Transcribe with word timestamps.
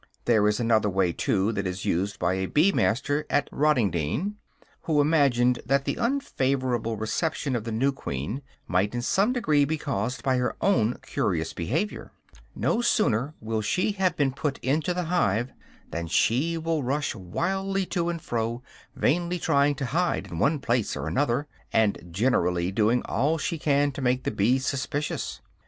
There 0.25 0.47
is 0.47 0.59
another 0.59 0.89
way, 0.89 1.13
too, 1.13 1.51
that 1.51 1.67
is 1.67 1.85
used 1.85 2.17
by 2.17 2.33
a 2.33 2.47
bee 2.47 2.71
master 2.71 3.23
at 3.29 3.47
Rottingdean, 3.51 4.33
who 4.85 4.99
imagined 4.99 5.59
that 5.63 5.85
the 5.85 5.99
unfavorable 5.99 6.97
reception 6.97 7.55
of 7.55 7.65
the 7.65 7.71
new 7.71 7.91
queen 7.91 8.41
might 8.67 8.95
in 8.95 9.03
some 9.03 9.31
degree 9.31 9.63
be 9.63 9.77
caused 9.77 10.23
by 10.23 10.37
her 10.37 10.55
own 10.59 10.97
curious 11.03 11.53
behavior. 11.53 12.11
No 12.55 12.81
sooner 12.81 13.35
will 13.39 13.61
she 13.61 13.91
have 13.91 14.17
been 14.17 14.31
put 14.33 14.57
into 14.63 14.95
the 14.95 15.03
hive 15.03 15.51
than 15.91 16.07
she 16.07 16.57
will 16.57 16.81
rush 16.81 17.13
wildly 17.13 17.85
to 17.85 18.09
and 18.09 18.19
fro, 18.19 18.63
vainly 18.95 19.37
trying 19.37 19.75
to 19.75 19.85
hide 19.85 20.31
in 20.31 20.39
one 20.39 20.57
place 20.57 20.97
or 20.97 21.07
another, 21.07 21.45
and 21.71 22.07
generally 22.09 22.71
doing 22.71 23.03
all 23.03 23.37
she 23.37 23.59
can 23.59 23.91
to 23.91 24.01
make 24.01 24.23
the 24.23 24.31
bees 24.31 24.65
suspicious. 24.65 25.41